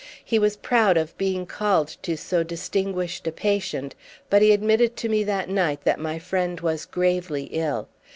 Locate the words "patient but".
3.31-4.41